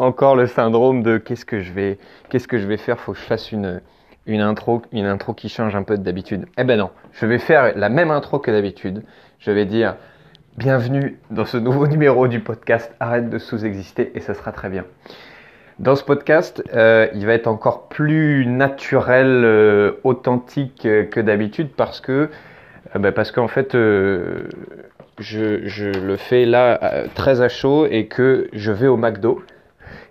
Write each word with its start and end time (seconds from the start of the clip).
encore 0.00 0.34
le 0.34 0.46
syndrome 0.46 1.02
de 1.02 1.18
qu'est-ce 1.18 1.44
que 1.44 1.60
je 1.60 1.72
vais, 1.72 1.98
qu'est-ce 2.28 2.48
que 2.48 2.58
je 2.58 2.66
vais 2.66 2.78
faire 2.78 2.98
Faut 2.98 3.12
que 3.12 3.18
je 3.18 3.24
fasse 3.24 3.52
une, 3.52 3.80
une 4.26 4.40
intro, 4.40 4.82
une 4.92 5.06
intro 5.06 5.34
qui 5.34 5.48
change 5.48 5.76
un 5.76 5.82
peu 5.82 5.98
d'habitude. 5.98 6.46
Eh 6.56 6.64
ben 6.64 6.78
non, 6.78 6.90
je 7.12 7.26
vais 7.26 7.38
faire 7.38 7.76
la 7.76 7.88
même 7.88 8.10
intro 8.10 8.38
que 8.38 8.50
d'habitude. 8.50 9.04
Je 9.38 9.50
vais 9.50 9.66
dire 9.66 9.96
bienvenue 10.56 11.18
dans 11.30 11.44
ce 11.44 11.58
nouveau 11.58 11.86
numéro 11.88 12.28
du 12.28 12.40
podcast 12.40 12.92
Arrête 12.98 13.28
de 13.28 13.38
sous-exister 13.38 14.12
et 14.14 14.20
ça 14.20 14.34
sera 14.34 14.52
très 14.52 14.70
bien. 14.70 14.84
Dans 15.78 15.96
ce 15.96 16.04
podcast, 16.04 16.62
euh, 16.74 17.06
il 17.14 17.24
va 17.26 17.34
être 17.34 17.46
encore 17.46 17.88
plus 17.88 18.46
naturel, 18.46 19.42
euh, 19.44 19.92
authentique 20.04 20.84
euh, 20.84 21.04
que 21.04 21.20
d'habitude 21.20 21.70
parce 21.74 22.00
que, 22.00 22.28
bah 22.98 23.12
parce 23.12 23.32
qu'en 23.32 23.48
fait, 23.48 23.72
je, 23.72 24.46
je, 25.18 25.84
le 25.86 26.16
fais 26.16 26.44
là 26.44 27.04
très 27.14 27.40
à 27.40 27.48
chaud 27.48 27.86
et 27.86 28.06
que 28.06 28.48
je 28.52 28.72
vais 28.72 28.88
au 28.88 28.96
McDo. 28.96 29.42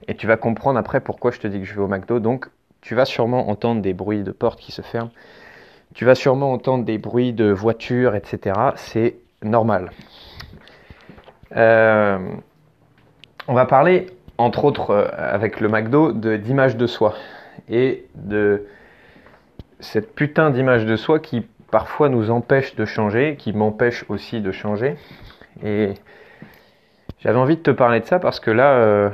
Et 0.10 0.16
tu 0.16 0.26
vas 0.26 0.38
comprendre 0.38 0.80
après 0.80 1.00
pourquoi 1.02 1.30
je 1.30 1.40
te 1.40 1.48
dis 1.48 1.60
que 1.60 1.66
je 1.66 1.76
vais 1.76 1.82
au 1.82 1.88
McDo. 1.88 2.20
Donc, 2.20 2.48
tu 2.82 2.96
vas 2.96 3.06
sûrement 3.06 3.48
entendre 3.48 3.84
des 3.84 3.94
bruits 3.94 4.24
de 4.24 4.32
portes 4.32 4.60
qui 4.60 4.72
se 4.72 4.82
ferment. 4.82 5.12
Tu 5.94 6.04
vas 6.04 6.16
sûrement 6.16 6.52
entendre 6.52 6.84
des 6.84 6.98
bruits 6.98 7.32
de 7.32 7.52
voitures, 7.52 8.16
etc. 8.16 8.56
C'est 8.76 9.18
normal. 9.44 9.92
on 11.56 13.54
va 13.54 13.66
parler 13.68 14.08
entre 14.40 14.64
autres 14.64 14.92
euh, 14.92 15.08
avec 15.16 15.60
le 15.60 15.68
McDo, 15.68 16.12
d'image 16.14 16.76
de, 16.76 16.88
soi. 16.88 17.14
Et 17.70 18.06
de 18.16 18.66
cette 19.80 20.16
putain 20.16 20.50
d'image 20.50 20.86
de 20.86 20.96
soi 20.96 21.20
qui 21.20 21.46
parfois 21.70 22.10
nous 22.10 22.32
empêche 22.32 22.76
de 22.76 22.86
changer, 22.86 23.36
qui 23.38 23.54
m'empêche 23.54 24.06
aussi 24.10 24.42
de 24.42 24.52
changer. 24.52 24.96
Et 25.64 25.94
j'avais 27.20 27.38
envie 27.38 27.58
de 27.58 27.62
te 27.62 27.72
parler 27.72 28.00
de 28.00 28.06
ça 28.06 28.18
parce 28.18 28.40
que 28.40 28.50
là, 28.50 28.72
euh, 28.72 29.10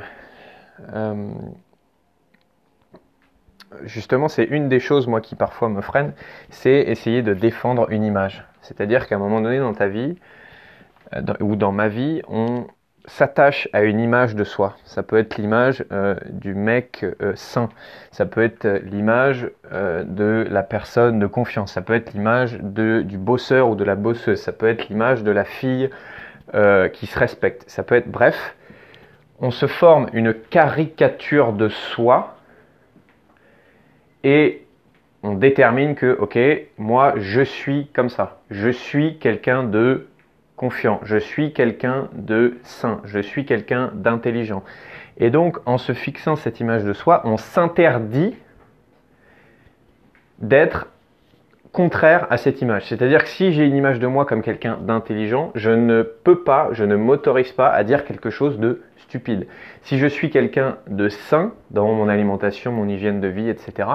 euh, 0.92 1.30
justement, 3.84 4.28
c'est 4.28 4.44
une 4.44 4.68
des 4.68 4.80
choses, 4.80 5.06
moi, 5.06 5.20
qui 5.20 5.34
parfois 5.34 5.68
me 5.68 5.80
freine, 5.80 6.12
c'est 6.50 6.80
essayer 6.80 7.22
de 7.22 7.34
défendre 7.34 7.90
une 7.90 8.04
image. 8.04 8.44
C'est-à-dire 8.62 9.06
qu'à 9.06 9.16
un 9.16 9.18
moment 9.18 9.40
donné 9.40 9.58
dans 9.58 9.74
ta 9.74 9.88
vie, 9.88 10.16
ou 11.40 11.54
dans 11.54 11.70
ma 11.70 11.88
vie, 11.88 12.20
on, 12.28 12.66
s'attache 13.06 13.68
à 13.72 13.82
une 13.82 14.00
image 14.00 14.34
de 14.34 14.44
soi. 14.44 14.76
Ça 14.84 15.02
peut 15.02 15.18
être 15.18 15.36
l'image 15.36 15.84
euh, 15.92 16.16
du 16.30 16.54
mec 16.54 17.04
euh, 17.22 17.32
sain, 17.36 17.68
ça 18.10 18.26
peut 18.26 18.42
être 18.42 18.66
l'image 18.84 19.48
euh, 19.72 20.04
de 20.04 20.46
la 20.50 20.62
personne 20.62 21.18
de 21.18 21.26
confiance, 21.26 21.72
ça 21.72 21.82
peut 21.82 21.94
être 21.94 22.12
l'image 22.12 22.58
du 22.60 23.18
bosseur 23.18 23.68
ou 23.68 23.74
de 23.74 23.84
la 23.84 23.94
bosseuse, 23.94 24.40
ça 24.40 24.52
peut 24.52 24.68
être 24.68 24.88
l'image 24.88 25.22
de 25.22 25.30
la 25.30 25.44
fille 25.44 25.90
qui 26.92 27.06
se 27.06 27.18
respecte, 27.18 27.64
ça 27.66 27.82
peut 27.82 27.96
être 27.96 28.08
bref, 28.08 28.54
on 29.40 29.50
se 29.50 29.66
forme 29.66 30.08
une 30.12 30.34
caricature 30.34 31.52
de 31.52 31.68
soi 31.68 32.36
et 34.24 34.66
on 35.22 35.34
détermine 35.34 35.94
que, 35.94 36.16
ok, 36.18 36.38
moi 36.78 37.14
je 37.16 37.42
suis 37.42 37.88
comme 37.88 38.08
ça, 38.08 38.40
je 38.50 38.70
suis 38.70 39.18
quelqu'un 39.18 39.64
de 39.64 40.08
confiant, 40.56 41.00
je 41.04 41.18
suis 41.18 41.52
quelqu'un 41.52 42.08
de 42.12 42.58
sain, 42.62 43.00
je 43.04 43.20
suis 43.20 43.44
quelqu'un 43.44 43.90
d'intelligent. 43.94 44.62
Et 45.18 45.30
donc, 45.30 45.58
en 45.66 45.78
se 45.78 45.92
fixant 45.92 46.36
cette 46.36 46.60
image 46.60 46.84
de 46.84 46.92
soi, 46.92 47.22
on 47.24 47.36
s'interdit 47.36 48.34
d'être 50.38 50.88
contraire 51.76 52.26
à 52.30 52.38
cette 52.38 52.62
image. 52.62 52.86
C'est-à-dire 52.86 53.22
que 53.22 53.28
si 53.28 53.52
j'ai 53.52 53.66
une 53.66 53.76
image 53.76 53.98
de 53.98 54.06
moi 54.06 54.24
comme 54.24 54.40
quelqu'un 54.40 54.78
d'intelligent, 54.80 55.52
je 55.54 55.70
ne 55.70 56.02
peux 56.02 56.42
pas, 56.42 56.70
je 56.72 56.84
ne 56.84 56.96
m'autorise 56.96 57.52
pas 57.52 57.68
à 57.68 57.84
dire 57.84 58.06
quelque 58.06 58.30
chose 58.30 58.58
de 58.58 58.80
stupide. 58.96 59.46
Si 59.82 59.98
je 59.98 60.06
suis 60.06 60.30
quelqu'un 60.30 60.78
de 60.88 61.10
sain 61.10 61.52
dans 61.70 61.92
mon 61.92 62.08
alimentation, 62.08 62.72
mon 62.72 62.88
hygiène 62.88 63.20
de 63.20 63.28
vie, 63.28 63.50
etc., 63.50 63.88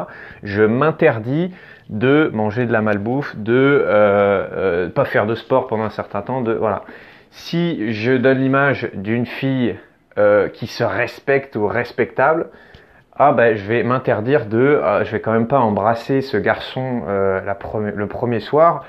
je 0.44 0.62
m'interdis 0.62 1.50
de 1.90 2.30
manger 2.32 2.68
de 2.68 2.72
la 2.72 2.84
malbouffe, 2.84 3.36
de 3.36 3.54
euh, 3.54 3.88
euh, 4.54 4.90
pas 4.90 5.06
faire 5.06 5.26
de 5.26 5.34
sport 5.34 5.66
pendant 5.66 5.84
un 5.84 5.90
certain 5.90 6.22
temps, 6.22 6.42
de 6.42 6.54
voilà. 6.54 6.84
Si 7.32 7.92
je 7.94 8.12
donne 8.12 8.38
l'image 8.38 8.92
d'une 8.94 9.26
fille 9.26 9.76
euh, 10.20 10.50
qui 10.50 10.68
se 10.68 10.84
respecte 10.84 11.56
ou 11.56 11.66
respectable, 11.66 12.48
ah 13.18 13.34
ben 13.34 13.56
je 13.56 13.66
vais 13.66 13.84
m'interdire 13.84 14.46
de, 14.46 14.82
ah, 14.84 15.04
je 15.04 15.12
vais 15.12 15.20
quand 15.20 15.34
même 15.34 15.48
pas 15.48 15.60
embrasser 15.60 16.22
ce 16.22 16.38
garçon 16.38 17.04
la 17.06 17.58
le 17.96 18.08
premier 18.08 18.40
soir, 18.40 18.86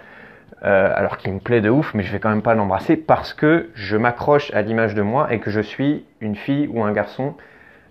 alors 0.62 1.16
qu'il 1.16 1.32
me 1.34 1.40
plaît 1.40 1.60
de 1.60 1.70
ouf, 1.70 1.92
mais 1.94 2.02
je 2.02 2.12
vais 2.12 2.20
quand 2.20 2.30
même 2.30 2.42
pas 2.42 2.54
l'embrasser 2.54 2.96
parce 2.96 3.34
que 3.34 3.70
je 3.74 3.96
m'accroche 3.96 4.52
à 4.54 4.62
l'image 4.62 4.94
de 4.94 5.02
moi 5.02 5.32
et 5.32 5.40
que 5.40 5.50
je 5.50 5.60
suis 5.60 6.04
une 6.20 6.36
fille 6.36 6.68
ou 6.68 6.84
un 6.84 6.92
garçon 6.92 7.34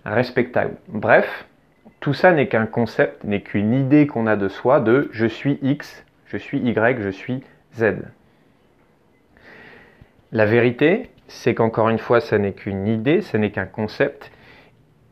respectable. 0.04 0.74
Bref, 0.88 1.46
tout 2.00 2.14
ça 2.14 2.32
n'est 2.32 2.48
qu'un 2.48 2.66
concept, 2.66 3.22
n'est 3.24 3.42
qu'une 3.42 3.74
idée 3.74 4.06
qu'on 4.06 4.26
a 4.26 4.36
de 4.36 4.48
soi 4.48 4.80
de 4.80 5.08
je 5.12 5.26
suis 5.26 5.58
X, 5.62 6.04
je 6.26 6.36
suis 6.36 6.58
Y, 6.58 7.00
je 7.00 7.10
suis 7.10 7.44
Z. 7.74 7.96
La 10.32 10.46
vérité, 10.46 11.10
c'est 11.28 11.54
qu'encore 11.54 11.90
une 11.90 11.98
fois, 11.98 12.20
ça 12.20 12.38
n'est 12.38 12.52
qu'une 12.52 12.88
idée, 12.88 13.20
ce 13.20 13.36
n'est 13.36 13.50
qu'un 13.50 13.66
concept, 13.66 14.32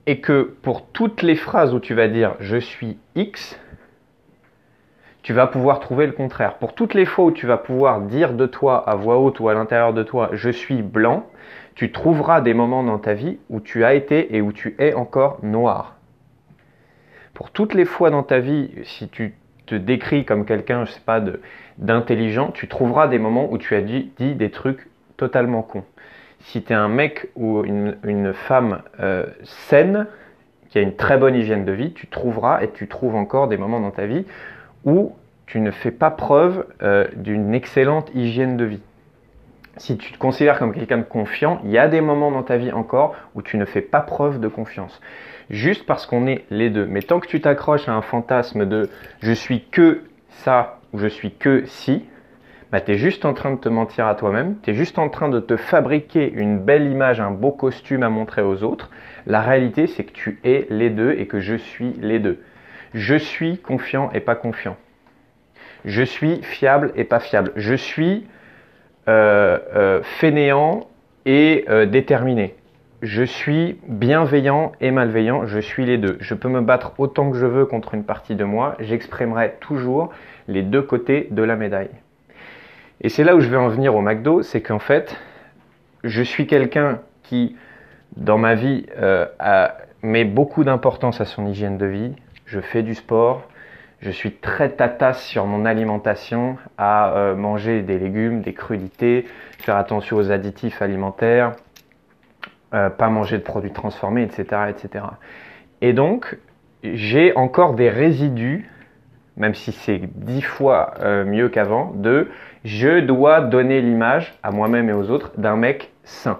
et 0.06 0.20
que 0.20 0.54
pour 0.62 0.86
toutes 0.86 1.22
les 1.22 1.36
phrases 1.36 1.74
où 1.74 1.80
tu 1.80 1.94
vas 1.94 2.08
dire 2.08 2.34
je 2.40 2.56
suis 2.56 2.98
X, 3.14 3.58
tu 5.22 5.32
vas 5.32 5.46
pouvoir 5.46 5.80
trouver 5.80 6.06
le 6.06 6.12
contraire. 6.12 6.54
Pour 6.54 6.74
toutes 6.74 6.94
les 6.94 7.04
fois 7.04 7.26
où 7.26 7.30
tu 7.30 7.46
vas 7.46 7.58
pouvoir 7.58 8.00
dire 8.00 8.32
de 8.32 8.46
toi 8.46 8.88
à 8.88 8.94
voix 8.94 9.18
haute 9.18 9.40
ou 9.40 9.48
à 9.48 9.54
l'intérieur 9.54 9.92
de 9.92 10.02
toi 10.02 10.30
je 10.32 10.50
suis 10.50 10.82
blanc, 10.82 11.26
tu 11.74 11.92
trouveras 11.92 12.40
des 12.40 12.54
moments 12.54 12.82
dans 12.82 12.98
ta 12.98 13.14
vie 13.14 13.38
où 13.48 13.60
tu 13.60 13.84
as 13.84 13.94
été 13.94 14.34
et 14.36 14.40
où 14.40 14.52
tu 14.52 14.74
es 14.78 14.94
encore 14.94 15.38
noir. 15.42 15.96
Pour 17.34 17.50
toutes 17.50 17.74
les 17.74 17.84
fois 17.84 18.10
dans 18.10 18.22
ta 18.22 18.38
vie, 18.38 18.70
si 18.82 19.08
tu 19.08 19.34
te 19.66 19.74
décris 19.74 20.24
comme 20.24 20.44
quelqu'un, 20.44 20.84
je 20.84 20.90
sais 20.90 21.00
pas, 21.00 21.22
d'intelligent, 21.78 22.50
tu 22.50 22.68
trouveras 22.68 23.08
des 23.08 23.18
moments 23.18 23.50
où 23.50 23.56
tu 23.56 23.74
as 23.74 23.82
dit, 23.82 24.12
des 24.18 24.50
trucs 24.50 24.88
totalement 25.16 25.62
cons. 25.62 25.84
Si 26.40 26.62
tu 26.62 26.72
es 26.72 26.76
un 26.76 26.88
mec 26.88 27.28
ou 27.36 27.62
une, 27.64 28.32
femme 28.32 28.82
euh, 29.00 29.26
saine, 29.42 30.06
qui 30.68 30.78
a 30.78 30.82
une 30.82 30.96
très 30.96 31.18
bonne 31.18 31.34
hygiène 31.34 31.64
de 31.64 31.72
vie, 31.72 31.92
tu 31.92 32.06
trouveras 32.06 32.62
et 32.62 32.70
tu 32.70 32.88
trouves 32.88 33.14
encore 33.14 33.48
des 33.48 33.56
moments 33.56 33.80
dans 33.80 33.90
ta 33.90 34.06
vie 34.06 34.24
où 34.84 35.14
tu 35.46 35.60
ne 35.60 35.70
fais 35.70 35.90
pas 35.90 36.10
preuve 36.10 36.64
euh, 36.82 37.06
d'une 37.16 37.54
excellente 37.54 38.10
hygiène 38.14 38.56
de 38.56 38.64
vie. 38.64 38.82
Si 39.76 39.96
tu 39.96 40.12
te 40.12 40.18
considères 40.18 40.58
comme 40.58 40.72
quelqu'un 40.72 40.98
de 40.98 41.02
confiant, 41.02 41.60
il 41.64 41.70
y 41.70 41.78
a 41.78 41.88
des 41.88 42.00
moments 42.00 42.30
dans 42.30 42.42
ta 42.42 42.56
vie 42.56 42.72
encore 42.72 43.14
où 43.34 43.42
tu 43.42 43.56
ne 43.56 43.64
fais 43.64 43.80
pas 43.80 44.00
preuve 44.00 44.40
de 44.40 44.48
confiance 44.48 45.00
juste 45.50 45.84
parce 45.84 46.06
qu'on 46.06 46.26
est 46.26 46.44
les 46.50 46.70
deux. 46.70 46.86
Mais 46.86 47.02
tant 47.02 47.20
que 47.20 47.26
tu 47.26 47.40
t'accroches 47.40 47.88
à 47.88 47.92
un 47.92 48.02
fantasme 48.02 48.66
de 48.66 48.88
je 49.20 49.32
suis 49.32 49.64
que 49.70 50.04
ça 50.28 50.78
ou 50.92 50.98
je 50.98 51.08
suis 51.08 51.32
que 51.32 51.64
si, 51.66 52.04
bah, 52.72 52.80
tu 52.80 52.92
es 52.92 52.96
juste 52.96 53.24
en 53.24 53.34
train 53.34 53.52
de 53.52 53.58
te 53.58 53.68
mentir 53.68 54.06
à 54.06 54.14
toi-même, 54.14 54.56
tu 54.62 54.70
es 54.70 54.74
juste 54.74 54.98
en 54.98 55.08
train 55.08 55.28
de 55.28 55.40
te 55.40 55.56
fabriquer 55.56 56.30
une 56.32 56.58
belle 56.58 56.90
image, 56.90 57.20
un 57.20 57.30
beau 57.30 57.50
costume 57.50 58.02
à 58.02 58.08
montrer 58.08 58.42
aux 58.42 58.62
autres. 58.62 58.90
La 59.26 59.40
réalité, 59.40 59.86
c'est 59.86 60.04
que 60.04 60.12
tu 60.12 60.40
es 60.44 60.66
les 60.70 60.90
deux 60.90 61.12
et 61.12 61.26
que 61.26 61.40
je 61.40 61.54
suis 61.54 61.92
les 62.00 62.18
deux. 62.18 62.38
Je 62.94 63.16
suis 63.16 63.58
confiant 63.58 64.10
et 64.12 64.20
pas 64.20 64.34
confiant. 64.34 64.76
Je 65.84 66.02
suis 66.02 66.42
fiable 66.42 66.92
et 66.94 67.04
pas 67.04 67.20
fiable. 67.20 67.52
Je 67.56 67.74
suis 67.74 68.26
euh, 69.08 69.58
euh, 69.74 70.00
fainéant 70.02 70.88
et 71.24 71.64
euh, 71.68 71.86
déterminé 71.86 72.54
je 73.02 73.22
suis 73.22 73.78
bienveillant 73.88 74.72
et 74.80 74.90
malveillant, 74.90 75.46
je 75.46 75.58
suis 75.58 75.86
les 75.86 75.98
deux. 75.98 76.18
Je 76.20 76.34
peux 76.34 76.48
me 76.48 76.60
battre 76.60 76.92
autant 76.98 77.30
que 77.30 77.38
je 77.38 77.46
veux 77.46 77.64
contre 77.64 77.94
une 77.94 78.04
partie 78.04 78.34
de 78.34 78.44
moi, 78.44 78.76
j'exprimerai 78.78 79.54
toujours 79.60 80.10
les 80.48 80.62
deux 80.62 80.82
côtés 80.82 81.28
de 81.30 81.42
la 81.42 81.56
médaille. 81.56 81.90
Et 83.00 83.08
c'est 83.08 83.24
là 83.24 83.34
où 83.34 83.40
je 83.40 83.48
vais 83.48 83.56
en 83.56 83.68
venir 83.68 83.94
au 83.94 84.02
McDo, 84.02 84.42
c'est 84.42 84.60
qu'en 84.60 84.78
fait, 84.78 85.16
je 86.04 86.22
suis 86.22 86.46
quelqu'un 86.46 87.00
qui, 87.22 87.56
dans 88.16 88.38
ma 88.38 88.54
vie, 88.54 88.86
euh, 88.98 89.26
met 90.02 90.24
beaucoup 90.24 90.64
d'importance 90.64 91.20
à 91.20 91.24
son 91.24 91.46
hygiène 91.46 91.78
de 91.78 91.86
vie. 91.86 92.14
Je 92.44 92.60
fais 92.60 92.82
du 92.82 92.94
sport, 92.94 93.48
je 94.00 94.10
suis 94.10 94.32
très 94.32 94.70
tatasse 94.70 95.22
sur 95.24 95.46
mon 95.46 95.64
alimentation, 95.64 96.56
à 96.78 97.12
euh, 97.12 97.34
manger 97.34 97.82
des 97.82 97.98
légumes, 97.98 98.42
des 98.42 98.54
crudités, 98.54 99.26
faire 99.58 99.76
attention 99.76 100.16
aux 100.16 100.30
additifs 100.30 100.82
alimentaires, 100.82 101.52
euh, 102.74 102.90
pas 102.90 103.08
manger 103.08 103.38
de 103.38 103.42
produits 103.42 103.72
transformés, 103.72 104.22
etc. 104.22 104.62
etc. 104.68 105.04
Et 105.80 105.92
donc, 105.92 106.38
j'ai 106.82 107.36
encore 107.36 107.74
des 107.74 107.90
résidus, 107.90 108.70
même 109.40 109.54
si 109.54 109.72
c'est 109.72 110.00
dix 110.14 110.42
fois 110.42 110.94
euh, 111.00 111.24
mieux 111.24 111.48
qu'avant, 111.48 111.92
de 111.96 112.28
je 112.62 113.00
dois 113.00 113.40
donner 113.40 113.80
l'image 113.80 114.34
à 114.42 114.50
moi-même 114.50 114.90
et 114.90 114.92
aux 114.92 115.10
autres 115.10 115.32
d'un 115.38 115.56
mec 115.56 115.90
sain. 116.04 116.38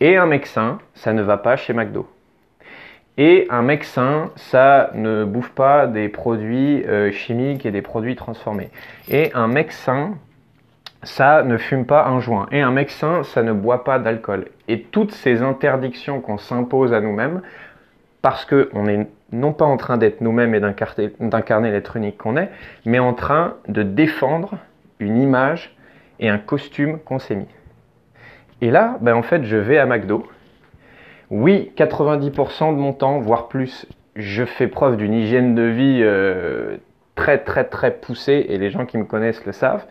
Et 0.00 0.16
un 0.16 0.26
mec 0.26 0.46
sain, 0.46 0.78
ça 0.94 1.12
ne 1.12 1.22
va 1.22 1.36
pas 1.36 1.56
chez 1.56 1.72
McDo. 1.72 2.08
Et 3.18 3.46
un 3.50 3.62
mec 3.62 3.82
sain, 3.82 4.30
ça 4.36 4.90
ne 4.94 5.24
bouffe 5.24 5.50
pas 5.50 5.88
des 5.88 6.08
produits 6.08 6.84
euh, 6.84 7.10
chimiques 7.10 7.66
et 7.66 7.72
des 7.72 7.82
produits 7.82 8.14
transformés. 8.14 8.70
Et 9.10 9.32
un 9.34 9.48
mec 9.48 9.72
sain, 9.72 10.14
ça 11.02 11.42
ne 11.42 11.58
fume 11.58 11.86
pas 11.86 12.06
un 12.06 12.20
joint. 12.20 12.46
Et 12.52 12.60
un 12.60 12.70
mec 12.70 12.90
sain, 12.90 13.24
ça 13.24 13.42
ne 13.42 13.52
boit 13.52 13.82
pas 13.82 13.98
d'alcool. 13.98 14.46
Et 14.68 14.82
toutes 14.82 15.12
ces 15.12 15.42
interdictions 15.42 16.20
qu'on 16.20 16.38
s'impose 16.38 16.92
à 16.94 17.00
nous-mêmes, 17.00 17.42
parce 18.22 18.44
qu'on 18.46 18.84
n'est 18.84 19.08
non 19.32 19.52
pas 19.52 19.64
en 19.64 19.76
train 19.76 19.98
d'être 19.98 20.20
nous-mêmes 20.20 20.54
et 20.54 20.60
d'incarner 20.60 21.70
l'être 21.70 21.96
unique 21.96 22.18
qu'on 22.18 22.36
est, 22.36 22.50
mais 22.84 22.98
en 22.98 23.14
train 23.14 23.56
de 23.68 23.82
défendre 23.82 24.58
une 25.00 25.18
image 25.18 25.76
et 26.20 26.28
un 26.28 26.38
costume 26.38 26.98
qu'on 27.00 27.18
s'est 27.18 27.34
mis. 27.34 27.48
Et 28.60 28.70
là, 28.70 28.96
ben 29.00 29.14
en 29.14 29.22
fait, 29.22 29.44
je 29.44 29.56
vais 29.56 29.78
à 29.78 29.86
McDo. 29.86 30.26
Oui, 31.30 31.72
90% 31.76 32.74
de 32.74 32.78
mon 32.78 32.92
temps, 32.92 33.18
voire 33.18 33.48
plus, 33.48 33.86
je 34.14 34.44
fais 34.44 34.68
preuve 34.68 34.96
d'une 34.96 35.14
hygiène 35.14 35.54
de 35.54 35.62
vie 35.62 36.00
euh, 36.02 36.76
très 37.16 37.38
très 37.38 37.64
très 37.64 37.90
poussée 37.90 38.46
et 38.48 38.58
les 38.58 38.70
gens 38.70 38.86
qui 38.86 38.98
me 38.98 39.04
connaissent 39.04 39.44
le 39.44 39.52
savent. 39.52 39.84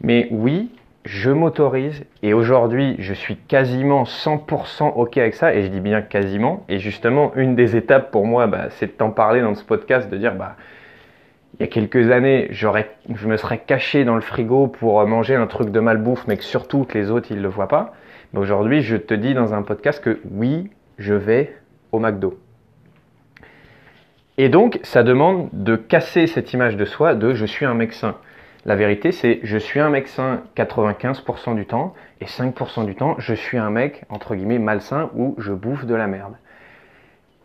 Mais 0.00 0.28
oui, 0.30 0.70
je 1.04 1.30
m'autorise 1.30 2.04
et 2.22 2.34
aujourd'hui 2.34 2.96
je 2.98 3.14
suis 3.14 3.36
quasiment 3.36 4.04
100% 4.04 4.92
ok 4.94 5.16
avec 5.18 5.34
ça 5.34 5.54
et 5.54 5.62
je 5.62 5.68
dis 5.68 5.80
bien 5.80 6.02
quasiment. 6.02 6.64
Et 6.68 6.78
justement 6.78 7.32
une 7.34 7.54
des 7.54 7.76
étapes 7.76 8.10
pour 8.10 8.26
moi 8.26 8.46
bah, 8.46 8.66
c'est 8.70 8.86
de 8.86 8.92
t'en 8.92 9.10
parler 9.10 9.40
dans 9.40 9.54
ce 9.54 9.64
podcast 9.64 10.10
de 10.10 10.16
dire 10.16 10.34
bah 10.34 10.56
il 11.54 11.62
y 11.62 11.64
a 11.64 11.66
quelques 11.66 12.10
années 12.10 12.48
j'aurais 12.50 12.90
je 13.14 13.26
me 13.26 13.36
serais 13.36 13.58
caché 13.58 14.04
dans 14.04 14.16
le 14.16 14.20
frigo 14.20 14.66
pour 14.66 15.04
manger 15.06 15.34
un 15.34 15.46
truc 15.46 15.70
de 15.70 15.80
malbouffe 15.80 16.26
mais 16.26 16.36
que 16.36 16.44
surtout 16.44 16.86
les 16.94 17.10
autres 17.10 17.28
ils 17.30 17.40
le 17.40 17.48
voient 17.48 17.68
pas. 17.68 17.94
Mais 18.32 18.40
aujourd'hui 18.40 18.82
je 18.82 18.96
te 18.96 19.14
dis 19.14 19.34
dans 19.34 19.54
un 19.54 19.62
podcast 19.62 20.02
que 20.02 20.20
oui 20.30 20.70
je 20.98 21.14
vais 21.14 21.56
au 21.92 22.00
McDo. 22.00 22.38
Et 24.36 24.48
donc 24.48 24.78
ça 24.82 25.02
demande 25.02 25.48
de 25.52 25.74
casser 25.74 26.26
cette 26.26 26.52
image 26.52 26.76
de 26.76 26.84
soi 26.84 27.14
de 27.14 27.34
je 27.34 27.46
suis 27.46 27.64
un 27.64 27.74
mec 27.74 27.92
la 28.68 28.76
vérité, 28.76 29.12
c'est 29.12 29.40
je 29.44 29.56
suis 29.56 29.80
un 29.80 29.88
mec 29.88 30.08
sain 30.08 30.42
95% 30.54 31.54
du 31.54 31.64
temps 31.64 31.94
et 32.20 32.26
5% 32.26 32.84
du 32.84 32.94
temps, 32.94 33.14
je 33.16 33.32
suis 33.32 33.56
un 33.56 33.70
mec 33.70 34.04
entre 34.10 34.34
guillemets 34.34 34.58
malsain 34.58 35.08
où 35.14 35.34
je 35.38 35.54
bouffe 35.54 35.86
de 35.86 35.94
la 35.94 36.06
merde. 36.06 36.34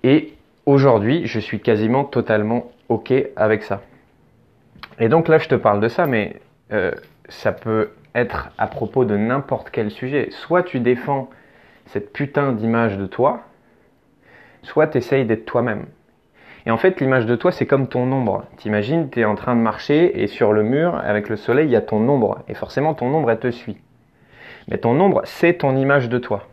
Et 0.04 0.34
aujourd'hui, 0.66 1.26
je 1.26 1.40
suis 1.40 1.62
quasiment 1.62 2.04
totalement 2.04 2.74
OK 2.90 3.14
avec 3.38 3.64
ça. 3.64 3.84
Et 5.00 5.08
donc 5.08 5.30
là, 5.30 5.38
je 5.38 5.48
te 5.48 5.56
parle 5.56 5.80
de 5.80 5.88
ça, 5.88 6.08
mais 6.08 6.42
euh, 6.74 6.92
ça 7.30 7.54
peut 7.54 7.92
être 8.14 8.50
à 8.58 8.68
propos 8.68 9.06
de 9.06 9.16
n'importe 9.16 9.70
quel 9.70 9.92
sujet. 9.92 10.28
Soit 10.30 10.64
tu 10.64 10.82
défends 10.82 11.30
cette 11.86 12.12
putain 12.12 12.52
d'image 12.52 12.98
de 12.98 13.06
toi, 13.06 13.44
soit 14.62 14.88
tu 14.88 14.98
essayes 14.98 15.26
d'être 15.26 15.46
toi-même. 15.46 15.86
Et 16.66 16.72
en 16.72 16.78
fait, 16.78 17.02
l'image 17.02 17.26
de 17.26 17.36
toi, 17.36 17.52
c'est 17.52 17.66
comme 17.66 17.88
ton 17.88 18.12
ombre. 18.12 18.46
T'imagines, 18.58 19.10
tu 19.10 19.20
es 19.20 19.26
en 19.26 19.36
train 19.36 19.56
de 19.56 19.62
marcher 19.62 20.22
et 20.22 20.28
sur 20.28 20.54
le 20.54 20.64
mur, 20.64 20.96
avec 20.96 21.28
le 21.28 21.36
soleil, 21.36 21.68
il 21.68 21.72
y 21.72 21.76
a 21.76 21.82
ton 21.82 22.08
ombre. 22.08 22.40
Et 22.48 22.54
forcément, 22.54 22.94
ton 22.94 23.14
ombre, 23.14 23.32
elle 23.32 23.40
te 23.40 23.52
suit. 23.52 23.78
Mais 24.70 24.78
ton 24.78 24.98
ombre, 25.00 25.22
c'est 25.26 25.56
ton 25.56 25.76
image 25.76 26.08
de 26.08 26.18
toi. 26.18 26.48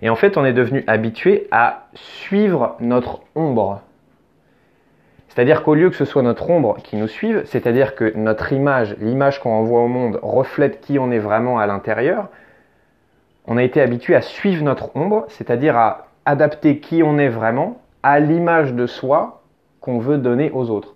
Et 0.00 0.10
en 0.10 0.14
fait, 0.14 0.36
on 0.36 0.44
est 0.44 0.52
devenu 0.52 0.84
habitué 0.86 1.48
à 1.50 1.88
suivre 1.94 2.76
notre 2.78 3.20
ombre. 3.34 3.80
C'est-à-dire 5.28 5.62
qu'au 5.62 5.74
lieu 5.74 5.90
que 5.90 5.96
ce 5.96 6.04
soit 6.04 6.22
notre 6.22 6.50
ombre 6.50 6.76
qui 6.82 6.96
nous 6.96 7.06
suive, 7.06 7.42
c'est-à-dire 7.44 7.94
que 7.94 8.12
notre 8.16 8.52
image, 8.52 8.96
l'image 8.98 9.40
qu'on 9.40 9.50
envoie 9.50 9.82
au 9.82 9.88
monde, 9.88 10.18
reflète 10.22 10.80
qui 10.80 10.98
on 10.98 11.10
est 11.10 11.18
vraiment 11.18 11.58
à 11.58 11.66
l'intérieur, 11.66 12.28
on 13.46 13.56
a 13.56 13.62
été 13.62 13.80
habitué 13.80 14.14
à 14.14 14.20
suivre 14.20 14.64
notre 14.64 14.94
ombre, 14.96 15.26
c'est-à-dire 15.28 15.76
à 15.76 16.08
adapter 16.24 16.78
qui 16.80 17.02
on 17.02 17.18
est 17.18 17.28
vraiment 17.28 17.80
à 18.02 18.20
l'image 18.20 18.74
de 18.74 18.86
soi 18.86 19.37
qu'on 19.80 19.98
veut 19.98 20.18
donner 20.18 20.50
aux 20.50 20.70
autres. 20.70 20.94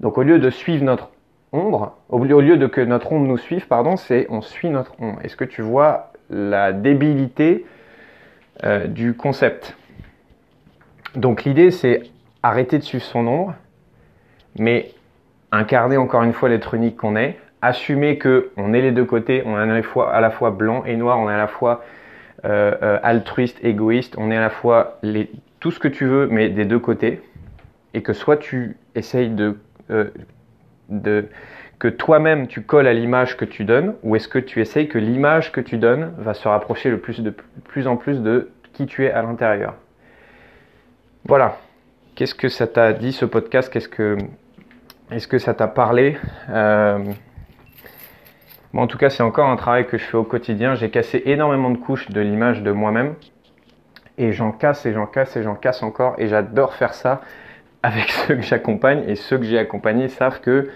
Donc 0.00 0.18
au 0.18 0.22
lieu 0.22 0.38
de 0.38 0.50
suivre 0.50 0.84
notre 0.84 1.10
ombre, 1.52 1.96
au 2.08 2.18
lieu 2.18 2.56
de 2.56 2.66
que 2.66 2.80
notre 2.80 3.12
ombre 3.12 3.26
nous 3.26 3.38
suive, 3.38 3.66
pardon, 3.66 3.96
c'est 3.96 4.26
on 4.28 4.42
suit 4.42 4.68
notre 4.68 5.00
ombre. 5.00 5.18
Est-ce 5.22 5.36
que 5.36 5.44
tu 5.44 5.62
vois 5.62 6.12
la 6.28 6.72
débilité 6.72 7.64
euh, 8.64 8.86
du 8.86 9.14
concept? 9.14 9.76
Donc 11.14 11.44
l'idée 11.44 11.70
c'est 11.70 12.02
arrêter 12.42 12.78
de 12.78 12.82
suivre 12.82 13.04
son 13.04 13.26
ombre, 13.26 13.54
mais 14.58 14.90
incarner 15.52 15.96
encore 15.96 16.22
une 16.22 16.32
fois 16.32 16.48
l'être 16.48 16.74
unique 16.74 16.96
qu'on 16.96 17.16
est, 17.16 17.38
assumer 17.62 18.18
que 18.18 18.50
on 18.56 18.72
est 18.72 18.82
les 18.82 18.92
deux 18.92 19.04
côtés, 19.04 19.42
on 19.46 19.56
est 19.56 19.62
à 19.62 20.20
la 20.20 20.30
fois, 20.30 20.50
blanc 20.50 20.84
et 20.84 20.96
noir, 20.96 21.18
on 21.18 21.30
est 21.30 21.34
à 21.34 21.38
la 21.38 21.46
fois 21.46 21.84
euh, 22.44 22.74
euh, 22.82 22.98
altruiste, 23.02 23.58
égoïste, 23.64 24.16
on 24.18 24.30
est 24.30 24.36
à 24.36 24.40
la 24.40 24.50
fois 24.50 25.00
tout 25.60 25.70
ce 25.70 25.80
que 25.80 25.88
tu 25.88 26.04
veux, 26.04 26.28
mais 26.28 26.48
des 26.50 26.64
deux 26.64 26.78
côtés 26.78 27.20
et 27.96 28.02
que 28.02 28.12
soit 28.12 28.36
tu 28.36 28.76
essayes 28.94 29.30
de, 29.30 29.58
euh, 29.90 30.10
de 30.90 31.24
que 31.78 31.88
toi-même 31.88 32.46
tu 32.46 32.60
colles 32.60 32.86
à 32.86 32.92
l'image 32.92 33.38
que 33.38 33.46
tu 33.46 33.64
donnes, 33.64 33.94
ou 34.02 34.16
est-ce 34.16 34.28
que 34.28 34.38
tu 34.38 34.60
essayes 34.60 34.86
que 34.86 34.98
l'image 34.98 35.50
que 35.50 35.62
tu 35.62 35.78
donnes 35.78 36.12
va 36.18 36.34
se 36.34 36.46
rapprocher 36.46 36.90
le 36.90 36.98
plus, 36.98 37.20
de, 37.20 37.34
plus 37.64 37.86
en 37.86 37.96
plus 37.96 38.20
de 38.20 38.50
qui 38.74 38.84
tu 38.84 39.06
es 39.06 39.10
à 39.10 39.22
l'intérieur 39.22 39.74
Voilà. 41.24 41.56
Qu'est-ce 42.14 42.34
que 42.34 42.48
ça 42.50 42.66
t'a 42.66 42.92
dit 42.92 43.12
ce 43.12 43.24
podcast? 43.24 43.72
Qu'est-ce 43.72 43.88
que 43.88 44.18
est-ce 45.10 45.26
que 45.26 45.38
ça 45.38 45.54
t'a 45.54 45.68
parlé? 45.68 46.18
Euh, 46.50 46.98
En 48.74 48.86
tout 48.86 48.98
cas, 48.98 49.08
c'est 49.08 49.22
encore 49.22 49.48
un 49.48 49.56
travail 49.56 49.86
que 49.86 49.96
je 49.96 50.04
fais 50.04 50.18
au 50.18 50.24
quotidien. 50.24 50.74
J'ai 50.74 50.90
cassé 50.90 51.22
énormément 51.24 51.70
de 51.70 51.78
couches 51.78 52.10
de 52.10 52.20
l'image 52.20 52.62
de 52.62 52.72
moi-même. 52.72 53.14
Et 54.18 54.32
j'en 54.32 54.52
casse 54.52 54.84
et 54.84 54.92
j'en 54.92 55.06
casse 55.06 55.34
et 55.36 55.42
j'en 55.42 55.54
casse 55.54 55.82
encore. 55.82 56.14
Et 56.18 56.28
j'adore 56.28 56.74
faire 56.74 56.92
ça 56.92 57.22
avec 57.82 58.10
ceux 58.26 58.36
que 58.36 58.42
j'accompagne 58.42 59.04
et 59.06 59.16
ceux 59.16 59.38
que 59.38 59.44
j'ai 59.44 59.58
accompagnés 59.58 60.08
savent 60.08 60.40
que 60.40 60.70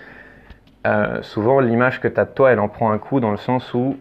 euh, 0.87 1.23
souvent 1.23 1.61
l'image 1.61 2.00
que 2.00 2.08
tu 2.08 2.19
as 2.19 2.25
de 2.25 2.31
toi, 2.31 2.52
elle 2.52 2.61
en 2.61 2.69
prend 2.69 2.91
un 2.91 2.99
coup 2.99 3.20
dans 3.20 3.31
le 3.31 3.37
sens 3.37 3.75
où 3.75 3.97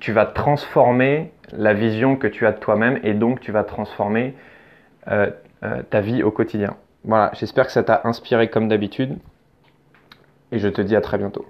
tu 0.00 0.12
vas 0.12 0.26
transformer 0.26 1.32
la 1.52 1.74
vision 1.74 2.16
que 2.16 2.26
tu 2.26 2.46
as 2.46 2.52
de 2.52 2.58
toi-même 2.58 2.98
et 3.02 3.14
donc 3.14 3.40
tu 3.40 3.52
vas 3.52 3.64
transformer 3.64 4.34
euh, 5.08 5.30
euh, 5.62 5.82
ta 5.88 6.00
vie 6.00 6.22
au 6.22 6.30
quotidien. 6.30 6.76
Voilà, 7.04 7.30
j'espère 7.34 7.66
que 7.66 7.72
ça 7.72 7.82
t'a 7.82 8.02
inspiré 8.04 8.48
comme 8.48 8.68
d'habitude 8.68 9.16
et 10.52 10.58
je 10.58 10.68
te 10.68 10.80
dis 10.80 10.96
à 10.96 11.00
très 11.00 11.18
bientôt. 11.18 11.46